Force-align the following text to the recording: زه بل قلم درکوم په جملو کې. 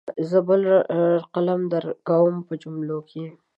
زه 0.29 0.37
بل 0.47 0.63
قلم 1.33 1.61
درکوم 1.73 2.35
په 2.47 2.53
جملو 2.61 2.99
کې. 3.09 3.23